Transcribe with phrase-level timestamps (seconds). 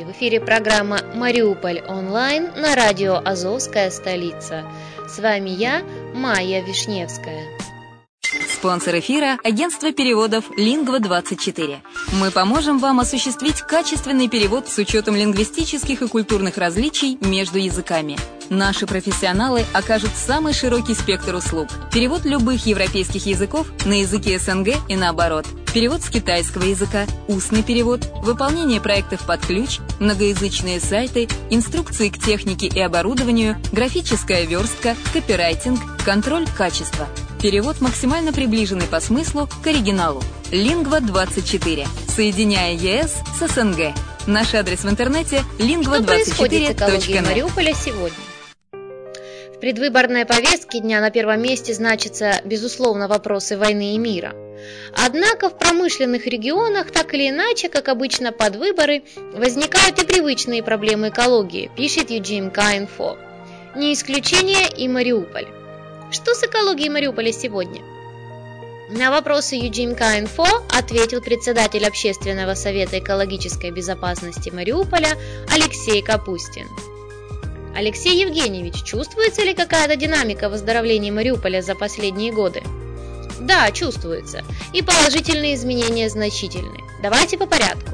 [0.00, 4.64] В эфире программа «Мариуполь онлайн» на радио «Азовская столица».
[5.06, 5.82] С вами я,
[6.14, 7.44] Майя Вишневская.
[8.48, 11.80] Спонсор эфира– агентство переводов «Лингва24».
[12.18, 18.16] Мы поможем вам осуществить качественный перевод с учетом лингвистических и культурных различий между языками.
[18.48, 21.68] Наши профессионалы окажут самый широкий спектр услуг.
[21.92, 25.44] Перевод любых европейских языков на языки СНГ и наоборот.
[25.72, 32.66] Перевод с китайского языка, устный перевод, выполнение проектов под ключ, многоязычные сайты, инструкции к технике
[32.66, 37.06] и оборудованию, графическая верстка, копирайтинг, контроль качества–
[37.42, 40.22] Перевод максимально приближенный по смыслу к оригиналу.
[40.50, 41.86] Лингва 24.
[42.06, 43.94] Соединяя ЕС с СНГ.
[44.26, 47.26] Наш адрес в интернете lingva24.net.
[47.26, 48.18] Мариуполя сегодня?
[48.72, 54.34] В предвыборной повестке дня на первом месте значатся, безусловно, вопросы войны и мира.
[54.96, 61.08] Однако в промышленных регионах так или иначе, как обычно под выборы, возникают и привычные проблемы
[61.08, 63.18] экологии, пишет UGMK Info.
[63.76, 65.46] Не исключение и Мариуполь.
[66.10, 67.82] Что с экологией Мариуполя сегодня?
[68.90, 75.16] На вопросы UGMK Info ответил председатель Общественного совета экологической безопасности Мариуполя
[75.48, 76.66] Алексей Капустин.
[77.76, 82.62] Алексей Евгеньевич, чувствуется ли какая-то динамика выздоровления Мариуполя за последние годы?
[83.40, 84.42] Да, чувствуется.
[84.72, 86.78] И положительные изменения значительны.
[87.02, 87.90] Давайте по порядку.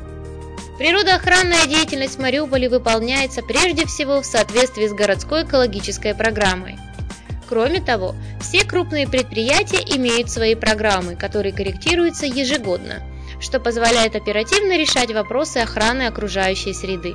[0.78, 6.76] Природоохранная деятельность в Мариуполе выполняется прежде всего в соответствии с городской экологической программой.
[7.48, 13.02] Кроме того, все крупные предприятия имеют свои программы, которые корректируются ежегодно,
[13.40, 17.14] что позволяет оперативно решать вопросы охраны окружающей среды.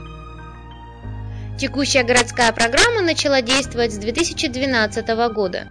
[1.59, 5.69] Текущая городская программа начала действовать с 2012 года.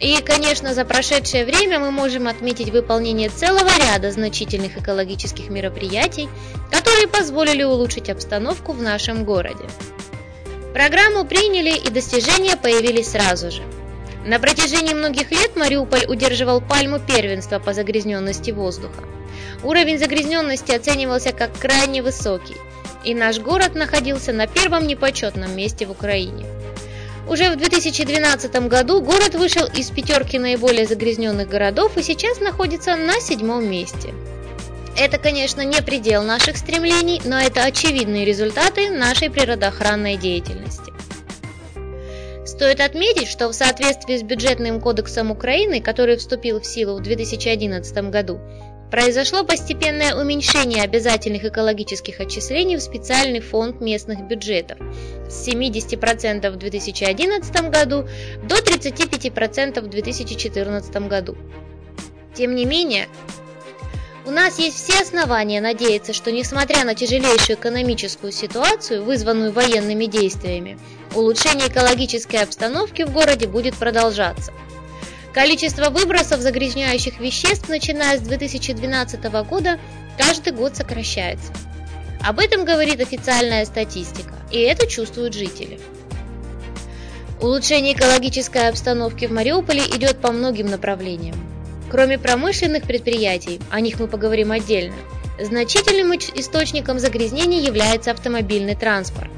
[0.00, 6.28] И, конечно, за прошедшее время мы можем отметить выполнение целого ряда значительных экологических мероприятий,
[6.70, 9.64] которые позволили улучшить обстановку в нашем городе.
[10.72, 13.62] Программу приняли и достижения появились сразу же–
[14.28, 19.04] на протяжении многих лет Мариуполь удерживал пальму первенства по загрязненности воздуха.
[19.62, 22.56] Уровень загрязненности оценивался как крайне высокий,
[23.04, 26.44] и наш город находился на первом непочетном месте в Украине.
[27.28, 33.20] Уже в 2012 году город вышел из пятерки наиболее загрязненных городов и сейчас находится на
[33.20, 34.14] седьмом месте.
[34.96, 40.90] Это, конечно, не предел наших стремлений, но это очевидные результаты нашей природоохранной деятельности.
[42.46, 48.10] Стоит отметить, что в соответствии с бюджетным кодексом Украины, который вступил в силу в 2011
[48.10, 48.40] году,
[48.90, 54.78] произошло постепенное уменьшение обязательных экологических отчислений в специальный фонд местных бюджетов
[55.28, 58.08] с 70% в 2011 году
[58.42, 61.36] до 35% в 2014 году.
[62.34, 63.08] Тем не менее,
[64.28, 70.78] у нас есть все основания надеяться, что несмотря на тяжелейшую экономическую ситуацию, вызванную военными действиями,
[71.14, 74.52] улучшение экологической обстановки в городе будет продолжаться.
[75.38, 79.78] Количество выбросов загрязняющих веществ, начиная с 2012 года,
[80.18, 81.52] каждый год сокращается.
[82.26, 85.78] Об этом говорит официальная статистика, и это чувствуют жители.
[87.40, 91.36] Улучшение экологической обстановки в Мариуполе идет по многим направлениям.
[91.88, 94.96] Кроме промышленных предприятий, о них мы поговорим отдельно,
[95.40, 99.30] значительным источником загрязнений является автомобильный транспорт.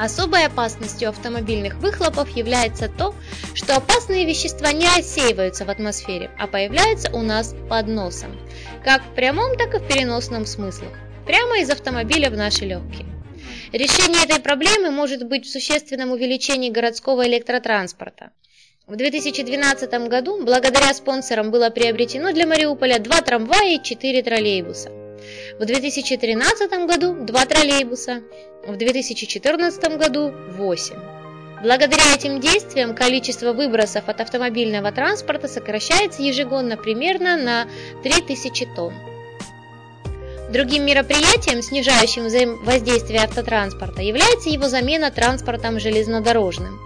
[0.00, 3.14] Особой опасностью автомобильных выхлопов является то,
[3.52, 8.34] что опасные вещества не рассеиваются в атмосфере, а появляются у нас под носом,
[8.82, 10.92] как в прямом, так и в переносном смыслах,
[11.26, 13.04] прямо из автомобиля в наши легкие.
[13.72, 18.30] Решение этой проблемы может быть в существенном увеличении городского электротранспорта.
[18.86, 24.99] В 2012 году благодаря спонсорам было приобретено для Мариуполя два трамвая и четыре троллейбуса.
[25.60, 28.22] В 2013 году два троллейбуса,
[28.66, 30.94] в 2014 году 8.
[31.62, 37.66] Благодаря этим действиям количество выбросов от автомобильного транспорта сокращается ежегодно примерно на
[38.02, 38.94] 3000 тонн.
[40.50, 42.22] Другим мероприятием, снижающим
[42.64, 46.80] воздействие автотранспорта, является его замена транспортом железнодорожным.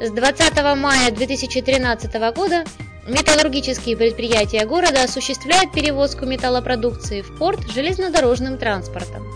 [0.00, 2.64] С 20 мая 2013 года
[3.06, 9.26] металлургические предприятия города осуществляют перевозку металлопродукции в порт железнодорожным транспортом.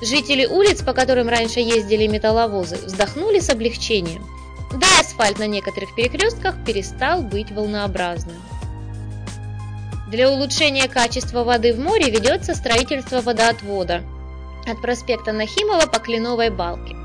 [0.00, 4.24] Жители улиц, по которым раньше ездили металловозы, вздохнули с облегчением.
[4.72, 8.36] Да, асфальт на некоторых перекрестках перестал быть волнообразным.
[10.08, 14.02] Для улучшения качества воды в море ведется строительство водоотвода
[14.66, 16.96] от проспекта Нахимова по Кленовой балке.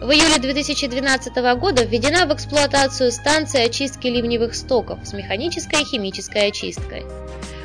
[0.00, 6.46] В июле 2012 года введена в эксплуатацию станция очистки ливневых стоков с механической и химической
[6.46, 7.04] очисткой.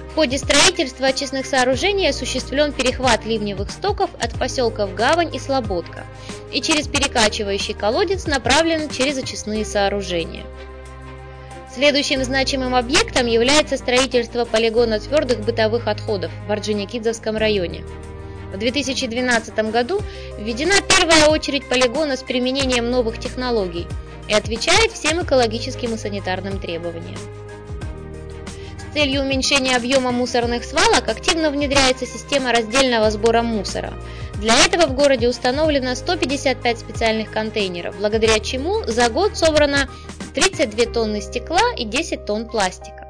[0.10, 6.06] В ходе строительства очистных сооружений осуществлен перехват ливневых стоков от поселков Гавань и Слободка
[6.52, 10.44] и через перекачивающий колодец направлен через очистные сооружения.
[11.72, 17.84] Следующим значимым объектом является строительство полигона твердых бытовых отходов в Орджоникидзевском районе.
[18.54, 20.00] В 2012 году
[20.38, 23.88] введена первая очередь полигона с применением новых технологий
[24.30, 27.18] и отвечает всем экологическим и санитарным требованиям.
[28.78, 33.92] С целью уменьшения объема мусорных свалок активно внедряется система раздельного сбора мусора.
[34.36, 39.90] Для этого в городе установлено 155 специальных контейнеров, благодаря чему за год собрано
[40.36, 43.08] 32 тонны стекла и 10 тонн пластика.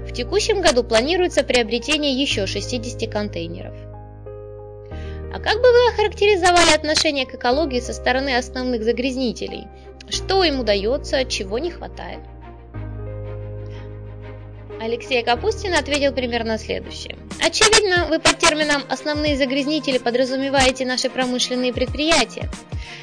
[0.00, 3.95] В текущем году планируется приобретение еще 60 контейнеров.
[5.36, 9.68] А как бы вы охарактеризовали отношение к экологии со стороны основных загрязнителей?
[10.08, 12.20] Что им удается, чего не хватает?
[14.80, 17.16] Алексей Капустин ответил примерно следующее.
[17.44, 22.48] Очевидно, вы под термином «основные загрязнители» подразумеваете наши промышленные предприятия.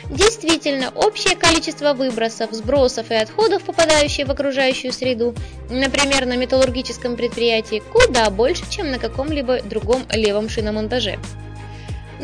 [0.10, 5.36] Действительно, общее количество выбросов, сбросов и отходов, попадающие в окружающую среду,
[5.70, 11.20] например, на металлургическом предприятии, куда больше, чем на каком-либо другом левом шиномонтаже.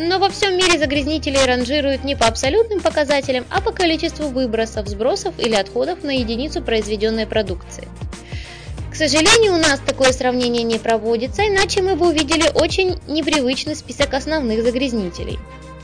[0.02, 5.34] Но во всем мире загрязнители ранжируют не по абсолютным показателям, а по количеству выбросов, сбросов
[5.38, 7.86] или отходов на единицу произведенной продукции.
[8.90, 14.14] К сожалению, у нас такое сравнение не проводится, иначе мы бы увидели очень непривычный список
[14.14, 15.38] основных загрязнителей.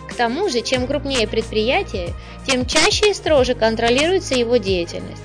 [0.09, 2.13] К тому же, чем крупнее предприятие,
[2.47, 5.23] тем чаще и строже контролируется его деятельность,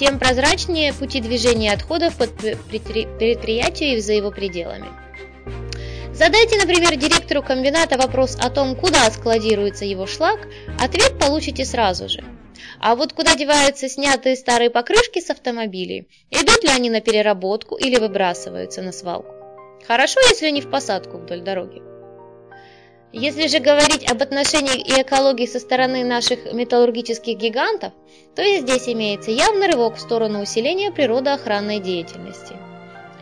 [0.00, 4.88] тем прозрачнее пути движения отходов под предприятию и за его пределами.
[6.14, 10.40] Задайте, например, директору комбината вопрос о том, куда складируется его шлак,
[10.78, 12.22] ответ получите сразу же.
[12.80, 16.08] А вот куда деваются снятые старые покрышки с автомобилей?
[16.30, 19.32] Идут ли они на переработку или выбрасываются на свалку?
[19.86, 21.82] Хорошо, если не в посадку вдоль дороги.
[23.12, 27.92] Если же говорить об отношениях и экологии со стороны наших металлургических гигантов,
[28.34, 32.54] то и здесь имеется явный рывок в сторону усиления природоохранной деятельности.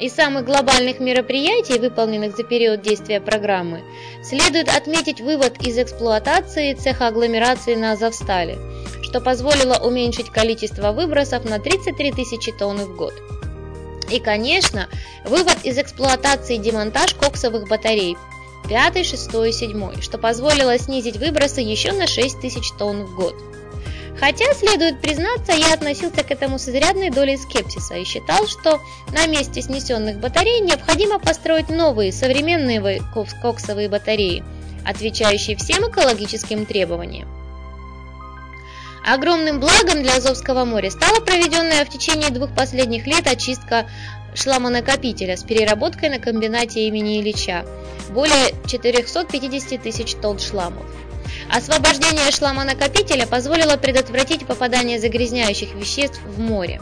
[0.01, 3.83] Из самых глобальных мероприятий, выполненных за период действия программы,
[4.23, 8.59] следует отметить вывод из эксплуатации цеха агломерации на Азовстале–
[9.11, 13.13] что позволило уменьшить количество выбросов на 33 тысячи тонн в год.
[14.09, 14.89] И, конечно,
[15.25, 18.17] вывод из эксплуатации демонтаж коксовых батарей
[18.69, 23.35] 5, 6 и 7, что позволило снизить выбросы еще на 6 тысяч тонн в год.
[24.21, 28.79] Хотя, следует признаться, я относился к этому с изрядной долей скепсиса и считал, что
[29.13, 33.03] на месте снесенных батарей необходимо построить новые современные
[33.41, 34.45] коксовые батареи,
[34.85, 37.29] отвечающие всем экологическим требованиям.
[39.07, 43.89] Огромным благом для Азовского моря стала проведенная в течение двух последних лет очистка
[44.35, 47.65] шламонакопителя с переработкой на комбинате имени Ильича
[48.11, 50.85] более 450 тысяч тонн шламов.
[51.51, 56.81] Освобождение шламонакопителя позволило предотвратить попадание загрязняющих веществ в море.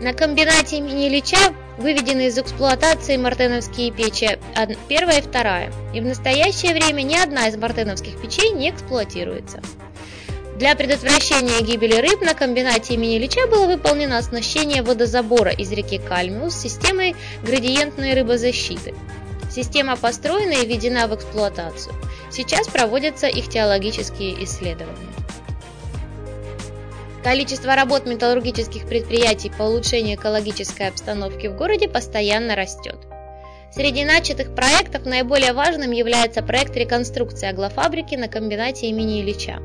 [0.00, 5.60] На комбинате имени Ильича выведены из эксплуатации мартеновские печи 1 и 2,
[5.94, 9.60] и в настоящее время ни одна из мартеновских печей не эксплуатируется.
[10.58, 16.56] Для предотвращения гибели рыб на комбинате имени Ильича было выполнено оснащение водозабора из реки Кальмиус
[16.56, 17.14] системой
[17.44, 18.94] градиентной рыбозащиты.
[19.50, 21.94] Система построена и введена в эксплуатацию.
[22.30, 25.08] Сейчас проводятся их теологические исследования.
[27.22, 32.96] Количество работ металлургических предприятий по улучшению экологической обстановки в городе постоянно растет.
[33.70, 39.60] Среди начатых проектов наиболее важным является проект реконструкции аглофабрики на комбинате имени Ильича,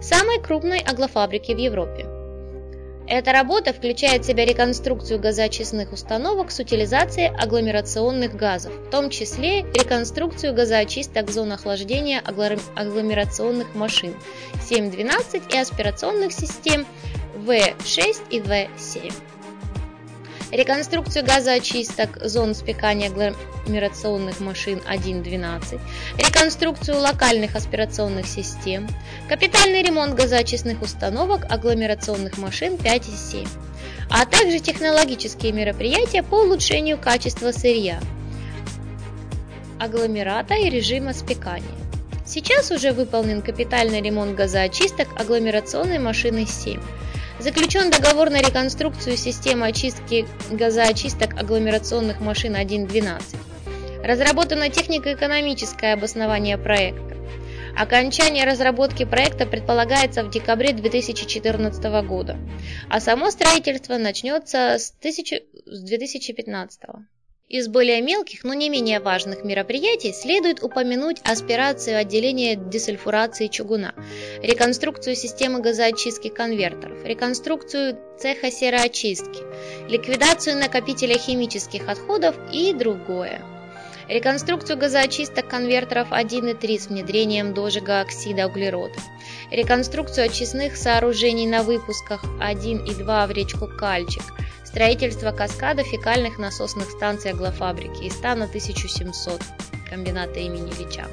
[0.00, 2.17] самой крупной аглофабрики в Европе.
[3.10, 9.62] Эта работа включает в себя реконструкцию газоочистных установок с утилизацией агломерационных газов, в том числе
[9.62, 14.14] реконструкцию газоочисток зон охлаждения агломерационных машин
[14.56, 16.84] 7.12 и аспирационных систем
[17.34, 19.10] В6 и В7
[20.50, 25.80] реконструкцию газоочисток зон спекания агломерационных машин 1.12,
[26.16, 28.88] реконструкцию локальных аспирационных систем,
[29.28, 33.48] капитальный ремонт газоочистных установок агломерационных машин 5.7,
[34.10, 38.00] а также технологические мероприятия по улучшению качества сырья,
[39.78, 41.66] агломерата и режима спекания.
[42.24, 46.78] Сейчас уже выполнен капитальный ремонт газоочисток агломерационной машины 7,
[47.40, 53.36] Заключен договор на реконструкцию системы очистки газоочисток агломерационных машин 1.12.
[54.04, 57.16] Разработано технико-экономическое обоснование проекта.
[57.76, 62.36] Окончание разработки проекта предполагается в декабре 2014 года,
[62.88, 66.80] а само строительство начнется с 2015.
[67.48, 73.94] Из более мелких, но не менее важных мероприятий следует упомянуть аспирацию отделения десульфурации чугуна,
[74.42, 79.40] реконструкцию системы газоочистки конвертеров, реконструкцию цеха сероочистки,
[79.88, 83.40] ликвидацию накопителя химических отходов и другое.
[84.08, 89.00] Реконструкцию газоочисток конвертеров 1 и 3 с внедрением дожига оксида углерода,
[89.50, 94.24] реконструкцию очистных сооружений на выпусках 1 и 2 в речку Кальчик–
[94.68, 99.40] строительство каскада фекальных насосных станций аглофабрики и стана 1700
[99.88, 101.06] комбината имени Ильича.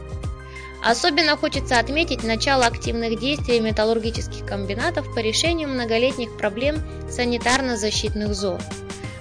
[0.83, 6.75] Особенно хочется отметить начало активных действий металлургических комбинатов по решению многолетних проблем
[7.09, 8.59] санитарно-защитных зон.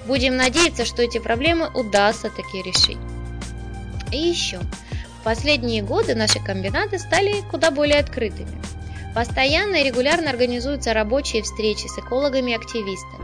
[0.07, 2.99] Будем надеяться, что эти проблемы удастся таки решить.
[4.11, 4.59] И еще.
[5.21, 8.61] В последние годы наши комбинаты стали куда более открытыми.
[9.15, 13.24] Постоянно и регулярно организуются рабочие встречи с экологами активистами.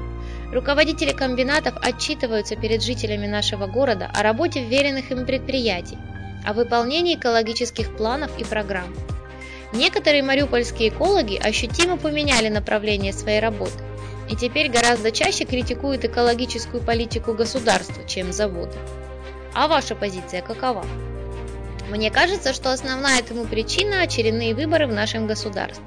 [0.52, 5.98] Руководители комбинатов отчитываются перед жителями нашего города о работе вверенных им предприятий,
[6.44, 8.94] о выполнении экологических планов и программ.
[9.72, 13.84] Некоторые мариупольские экологи ощутимо поменяли направление своей работы
[14.28, 18.76] и теперь гораздо чаще критикуют экологическую политику государства, чем заводы.
[19.54, 20.84] А ваша позиция какова?
[21.90, 25.84] Мне кажется, что основная этому причина– очередные выборы в нашем государстве.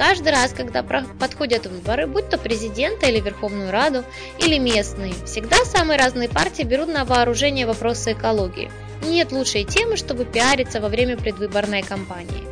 [0.00, 4.02] Каждый раз, когда подходят выборы, будь то президента или Верховную Раду,
[4.38, 8.70] или местные, всегда самые разные партии берут на вооружение вопросы экологии.
[9.04, 12.48] Нет лучшей темы, чтобы пиариться во время предвыборной кампании.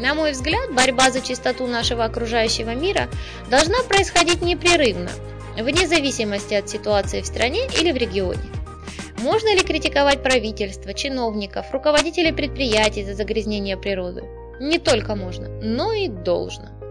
[0.00, 3.08] На мой взгляд, борьба за чистоту нашего окружающего мира
[3.48, 5.08] должна происходить непрерывно,
[5.56, 8.50] вне зависимости от ситуации в стране или в регионе.
[9.16, 14.24] Можно ли критиковать правительство, чиновников, руководителей предприятий за загрязнение природы?
[14.60, 16.81] Не только можно, но и должно.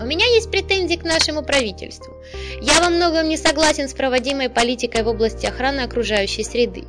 [0.00, 2.14] У меня есть претензии к нашему правительству.
[2.60, 6.84] Я во многом не согласен с проводимой политикой в области охраны окружающей среды.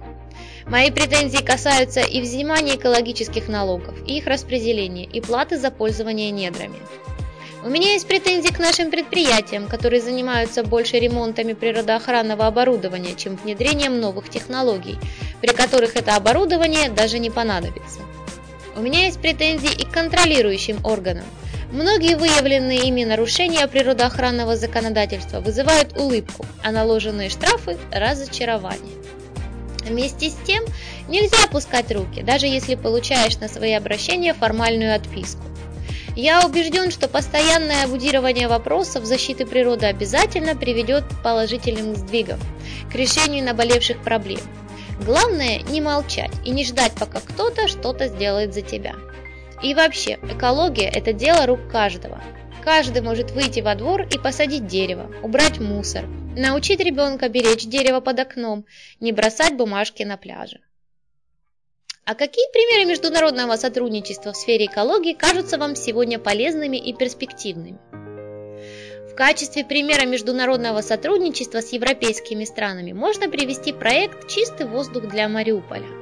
[0.68, 6.78] Мои претензии касаются и взимания экологических налогов, и их распределения, и платы за пользование недрами.
[7.64, 14.00] У меня есть претензии к нашим предприятиям, которые занимаются больше ремонтами природоохранного оборудования, чем внедрением
[14.00, 15.00] новых технологий,
[15.42, 18.02] при которых это оборудование даже не понадобится.
[18.78, 21.26] У меня есть претензии и к контролирующим органам–
[21.72, 28.96] Многие выявленные ими нарушения природоохранного законодательства вызывают улыбку, а наложенные штрафы– разочарование.
[29.86, 30.64] Вместе с тем,
[31.08, 35.44] нельзя опускать руки, даже если получаешь на свои обращения формальную отписку.
[36.16, 42.40] Я убежден, что постоянное аудирование вопросов защиты природы обязательно приведет к положительным сдвигам,
[42.92, 44.42] к решению наболевших проблем.
[45.06, 48.96] Главное не молчать и не ждать, пока кто-то что-то сделает за тебя.
[49.62, 52.22] И вообще, экология– это дело рук каждого.
[52.64, 56.06] Каждый может выйти во двор и посадить дерево, убрать мусор,
[56.38, 58.66] научить ребенка беречь дерево под окном,
[59.00, 60.62] не бросать бумажки на пляже.
[62.06, 67.80] А какие примеры международного сотрудничества в сфере экологии кажутся вам сегодня полезными и перспективными?
[69.12, 75.99] В качестве примера международного сотрудничества с европейскими странами можно привести проект «Чистый воздух для Мариуполя».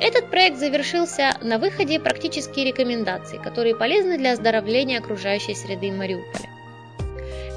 [0.00, 6.48] Этот проект завершился на выходе практические рекомендации, которые полезны для оздоровления окружающей среды Мариуполя.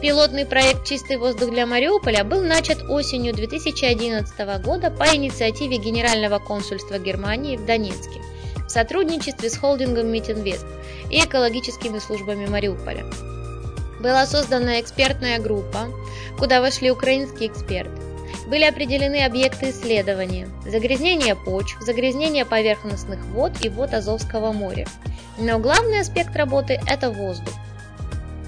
[0.01, 6.99] Пилотный проект «Чистый воздух для Мариуполя» был начат осенью 2011 года по инициативе Генерального консульства
[6.99, 8.19] Германии в Донецке
[8.67, 10.65] в сотрудничестве с холдингом Митинвест
[11.09, 13.05] и экологическими службами Мариуполя.
[14.01, 15.87] Была создана экспертная группа,
[16.37, 18.12] куда вошли украинские эксперты
[18.47, 24.85] были определены объекты исследования– загрязнение почв, загрязнение поверхностных вод и вод Азовского моря.
[25.37, 27.53] Но главный аспект работы– это воздух.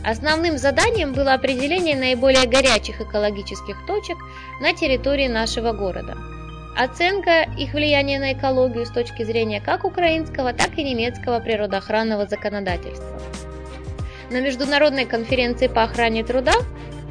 [0.03, 4.17] Основным заданием было определение наиболее горячих экологических точек
[4.61, 6.15] на территории нашего города.
[6.77, 13.19] Оценка их влияния на экологию с точки зрения как украинского, так и немецкого природоохранного законодательства.
[14.29, 16.53] На Международной конференции по охране труда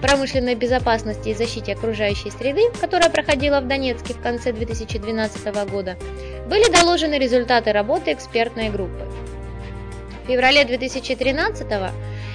[0.05, 5.97] промышленной безопасности и защите окружающей среды, которая проходила в Донецке в конце 2012 года,
[6.47, 9.09] были доложены результаты работы экспертной группы.
[10.23, 11.67] В феврале 2013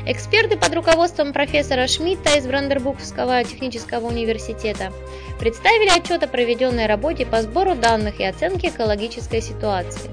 [0.07, 4.91] эксперты под руководством профессора Шмидта из Брандербургского технического университета
[5.39, 10.09] представили отчет о проведенной работе по сбору данных и оценке экологической ситуации.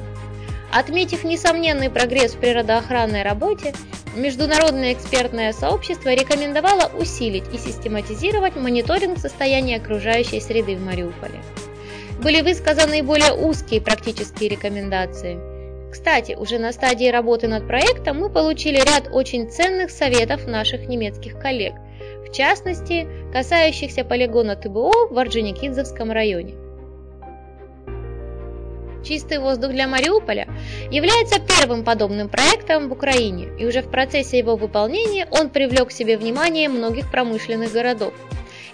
[0.71, 3.73] Отметив несомненный прогресс в природоохранной работе,
[4.17, 11.43] Международное экспертное сообщество рекомендовало усилить и систематизировать мониторинг состояния окружающей среды в Мариуполе.
[12.23, 15.39] Были высказаны более узкие практические рекомендации.
[15.93, 21.39] Кстати, уже на стадии работы над проектом мы получили ряд очень ценных советов наших немецких
[21.39, 21.75] коллег,
[22.27, 26.55] в частности, касающихся полигона ТБО в Орджоникидзевском районе.
[29.07, 30.49] Чистый воздух для Мариуполя
[30.91, 35.93] является первым подобным проектом в Украине, и уже в процессе его выполнения он привлек к
[35.93, 38.13] себе внимание многих промышленных городов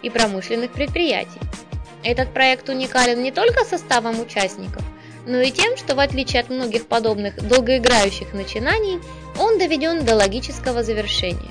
[0.00, 1.40] и промышленных предприятий.
[2.02, 4.82] Этот проект уникален не только составом участников,
[5.26, 9.00] но и тем, что в отличие от многих подобных долгоиграющих начинаний,
[9.38, 11.50] он доведен до логического завершения.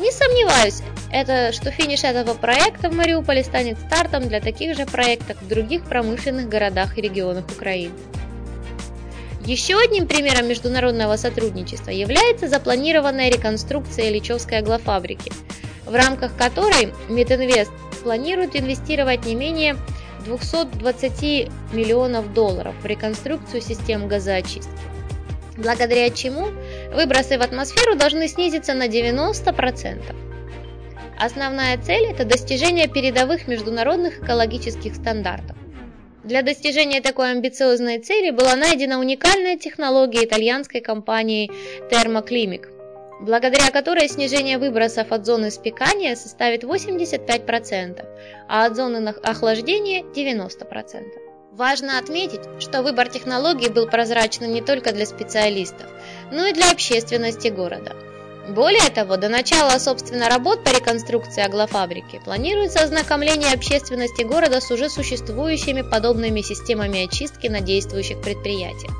[0.00, 5.36] Не сомневаюсь, это, что финиш этого проекта в Мариуполе станет стартом для таких же проектов
[5.40, 7.94] в других промышленных городах и регионах Украины.
[9.44, 15.32] Еще одним примером международного сотрудничества является запланированная реконструкция Ильичевской аглофабрики,
[15.84, 19.76] в рамках которой Мединвест планирует инвестировать не менее
[20.24, 24.70] 220 миллионов долларов в реконструкцию систем газоочистки,
[25.56, 26.48] благодаря чему
[26.94, 30.31] выбросы в атмосферу должны снизиться на 90%.
[31.18, 35.56] Основная цель– это достижение передовых международных экологических стандартов.
[36.24, 41.50] Для достижения такой амбициозной цели была найдена уникальная технология итальянской компании
[41.90, 42.68] Thermoclimic,
[43.20, 48.04] благодаря которой снижение выбросов от зоны спекания составит 85%,
[48.48, 51.32] а от зоны охлаждения 90%.
[51.52, 55.86] Важно отметить, что выбор технологий был прозрачным не только для специалистов,
[56.30, 57.94] но и для общественности города.
[58.48, 64.90] Более того, до начала, собственно, работ по реконструкции аглофабрики планируется ознакомление общественности города с уже
[64.90, 68.92] существующими подобными системами очистки на действующих предприятиях.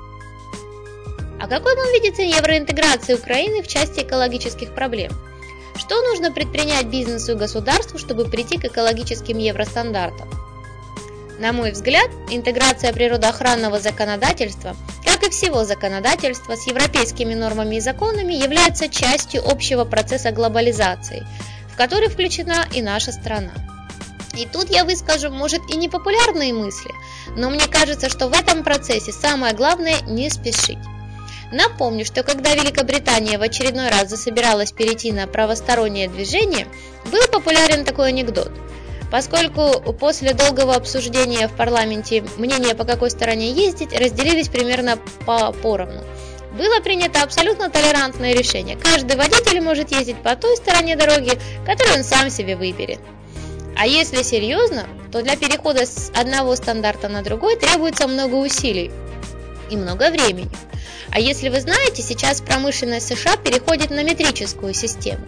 [1.41, 5.11] А какой вам видится евроинтеграция Украины в части экологических проблем?
[5.77, 10.29] Что нужно предпринять бизнесу и государству, чтобы прийти к экологическим евростандартам?
[11.41, 14.77] На мой взгляд, интеграция природоохранного законодательства,
[15.33, 21.27] всего законодательства с европейскими нормами и законами, является частью общего процесса глобализации,
[21.73, 23.53] в который включена и наша страна.
[24.35, 26.93] И тут я выскажу, может, и непопулярные мысли,
[27.37, 30.79] но мне кажется, что в этом процессе самое главное не спешить.
[31.51, 36.67] Напомню, что когда Великобритания в очередной раз засобиралась перейти на правостороннее движение,
[37.11, 38.51] был популярен такой анекдот.
[39.13, 44.97] Поскольку после долгого обсуждения в парламенте мнения по какой стороне ездить разделились примерно
[45.27, 46.01] по поровну.
[46.57, 48.75] Было принято абсолютно толерантное решение.
[48.75, 53.01] Каждый водитель может ездить по той стороне дороги, которую он сам себе выберет.
[53.77, 58.91] А если серьезно, то для перехода с одного стандарта на другой требуется много усилий
[59.71, 60.51] и много времени.
[61.11, 65.27] А если вы знаете, сейчас промышленность США переходит на метрическую систему.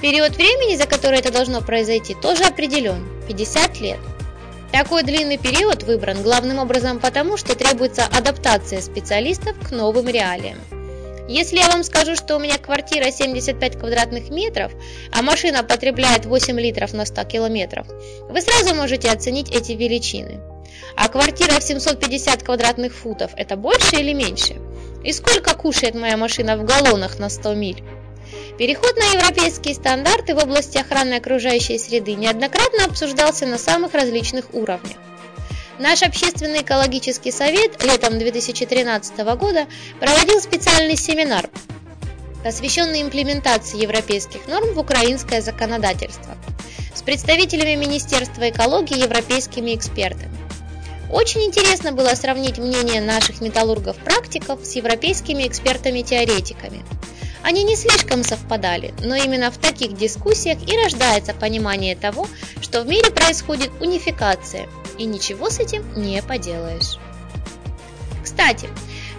[0.00, 3.98] Период времени, за который это должно произойти, тоже определен– 50 лет.
[4.72, 10.58] Такой длинный период выбран главным образом потому, что требуется адаптация специалистов к новым реалиям.
[11.28, 14.72] Если я вам скажу, что у меня квартира 75 квадратных метров,
[15.12, 17.86] а машина потребляет 8 литров на 100 километров,
[18.28, 20.40] вы сразу можете оценить эти величины.
[20.96, 24.56] А квартира в 750 квадратных футов– это больше или меньше?
[25.04, 27.84] И сколько кушает моя машина в галлонах на 100 миль?
[28.60, 34.98] Переход на европейские стандарты в области охраны окружающей среды неоднократно обсуждался на самых различных уровнях.
[35.78, 39.66] Наш общественный экологический совет летом 2013 года
[39.98, 41.48] проводил специальный семинар,
[42.44, 46.36] посвященный имплементации европейских норм в украинское законодательство,
[46.94, 50.36] с представителями Министерства экологии и европейскими экспертами.
[51.10, 56.82] Очень интересно было сравнить мнение наших металлургов-практиков с европейскими экспертами-теоретиками.
[57.42, 62.28] Они не слишком совпадали, но именно в таких дискуссиях и рождается понимание того,
[62.60, 66.98] что в мире происходит унификация, и ничего с этим не поделаешь.
[68.22, 68.68] Кстати,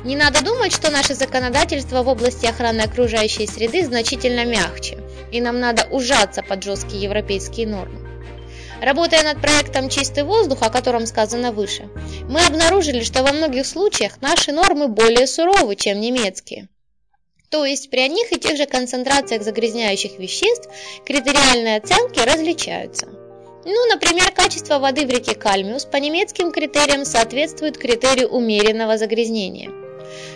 [0.04, 5.00] не надо думать, что наше законодательство в области охраны окружающей среды значительно мягче,
[5.32, 8.00] и нам надо ужаться под жесткие европейские нормы.
[8.82, 11.88] Работая над проектом «Чистый воздух», о котором сказано выше,
[12.28, 16.68] мы обнаружили, что во многих случаях наши нормы более суровы, чем немецкие.
[17.52, 20.70] То есть при одних и тех же концентрациях загрязняющих веществ
[21.06, 23.08] критериальные оценки различаются.
[23.66, 29.70] Ну, например, качество воды в реке Кальмиус по немецким критериям соответствует критерию умеренного загрязнения,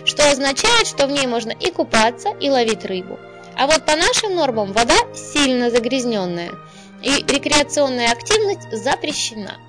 [0.04, 3.18] что означает, что в ней можно и купаться, и ловить рыбу.
[3.56, 6.52] А вот по нашим нормам вода сильно загрязненная–
[7.02, 9.60] и рекреационная активность запрещена.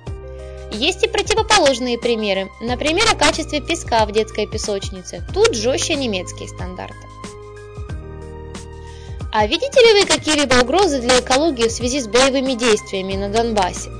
[0.72, 5.24] Есть и противоположные примеры, например, о качестве песка в детской песочнице.
[5.32, 6.96] Тут жестче немецкие стандарты.
[9.32, 13.90] А видите ли вы какие-либо угрозы для экологии в связи с боевыми действиями на Донбассе?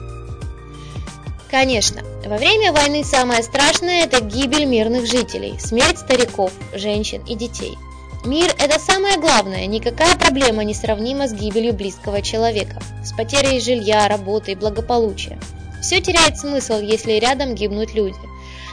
[1.50, 7.76] Конечно, во время войны самое страшное– это гибель мирных жителей, смерть стариков, женщин и детей–
[8.24, 14.08] Мир– это самое главное, никакая проблема не сравнима с гибелью близкого человека, с потерей жилья,
[14.08, 15.38] работы и благополучия.
[15.80, 18.18] Все теряет смысл, если рядом гибнут люди.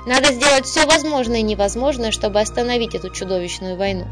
[0.08, 4.08] Надо сделать все возможное и невозможное, чтобы остановить эту чудовищную войну.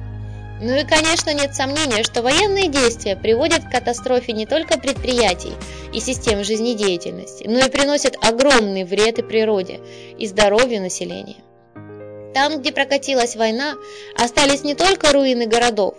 [0.65, 5.51] Ну и, конечно, нет сомнения, что военные действия приводят к катастрофе не только предприятий
[5.91, 9.81] и систем жизнедеятельности, но и приносят огромный вред и природе,
[10.17, 11.35] и здоровью населения.
[12.33, 13.73] Там, где прокатилась война,
[14.17, 15.95] остались не только руины городов,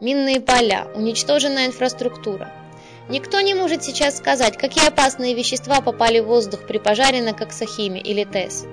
[0.00, 2.52] минные поля, уничтоженная инфраструктура.
[3.08, 8.00] Никто не может сейчас сказать, какие опасные вещества попали в воздух при пожаре на Коксахиме
[8.00, 8.64] или ТЭС.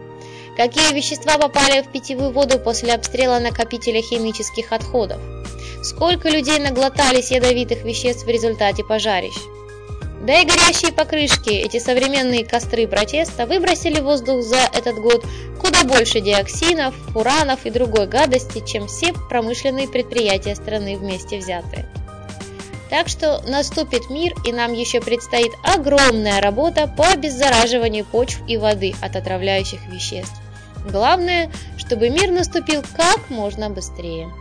[0.62, 5.20] Какие вещества попали в питьевую воду после обстрела накопителя химических отходов?
[5.82, 9.34] Сколько людей наглотались ядовитых веществ в результате пожарищ?
[10.24, 15.26] Да и горящие покрышки, эти современные костры протеста, выбросили воздух за этот год
[15.60, 21.88] куда больше диоксинов, фуранов и другой гадости, чем все промышленные предприятия страны вместе взятые.
[22.92, 28.94] Так что наступит мир, и нам еще предстоит огромная работа по обеззараживанию почв и воды
[29.02, 30.40] от отравляющих веществ.
[30.86, 34.32] Главное, чтобы мир наступил как можно быстрее.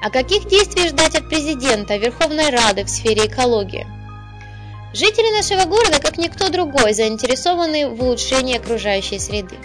[0.00, 3.86] А каких действий ждать от президента, Верховной Рады в сфере экологии?
[4.94, 9.56] Жители нашего города, как никто другой, заинтересованы в улучшении окружающей среды.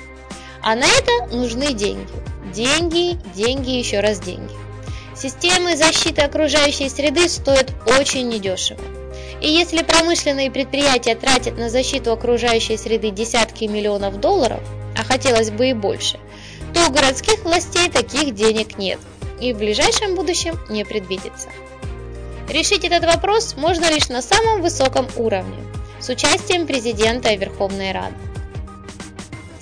[0.62, 2.12] А на это нужны деньги.
[2.54, 4.54] Деньги, деньги, еще раз деньги.
[5.16, 8.82] Системы защиты окружающей среды стоят очень недешево.
[9.42, 14.62] И если промышленные предприятия тратят на защиту окружающей среды десятки миллионов долларов,
[14.98, 16.20] а хотелось бы и больше,
[16.74, 19.00] то у городских властей таких денег нет
[19.40, 21.50] и в ближайшем будущем не предвидится.
[22.50, 25.58] Решить этот вопрос можно лишь на самом высоком уровне,
[26.00, 28.16] с участием президента и Верховной Рады.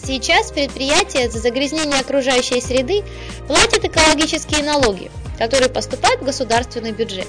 [0.04, 3.04] Сейчас предприятия за загрязнение окружающей среды
[3.48, 7.28] платят экологические налоги, которые поступают в государственный бюджет,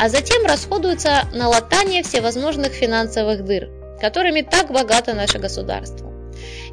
[0.00, 3.68] а затем расходуются на латание всевозможных финансовых дыр,
[4.00, 6.15] которыми так богато наше государство.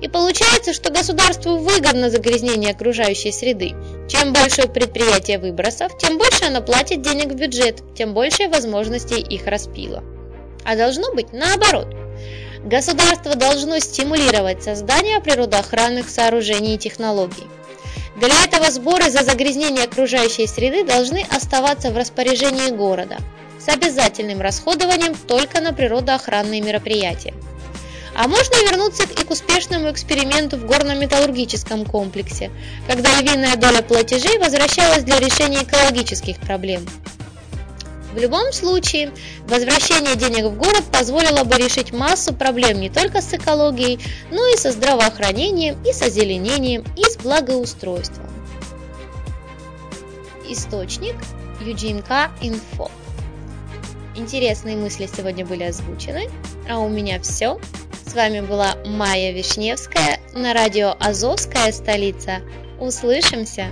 [0.01, 3.73] И получается, что государству выгодно загрязнение окружающей среды.
[4.09, 9.47] Чем больше предприятие выбросов, тем больше оно платит денег в бюджет, тем больше возможностей их
[9.47, 10.03] распила.
[10.65, 11.87] А должно быть наоборот.
[12.63, 17.47] Государство должно стимулировать создание природоохранных сооружений и технологий.
[18.15, 23.17] Для этого сборы за загрязнение окружающей среды должны оставаться в распоряжении города
[23.59, 27.33] с обязательным расходованием только на природоохранные мероприятия.
[28.15, 32.51] А можно вернуться и к успешному эксперименту в горно-металлургическом комплексе,
[32.87, 36.85] когда львиная доля платежей возвращалась для решения экологических проблем.
[38.13, 39.11] В любом случае,
[39.47, 43.99] возвращение денег в город позволило бы решить массу проблем не только с экологией,
[44.29, 48.29] но и со здравоохранением, и с озеленением, и с благоустройством.
[50.47, 51.15] Источник
[51.59, 52.91] Юджинка Инфо.
[54.15, 56.29] Интересные мысли сегодня были озвучены,
[56.69, 57.59] а у меня все.
[58.13, 62.41] С вами была Майя Вишневская на радио «Азовская столица».
[62.79, 63.69] Услышимся!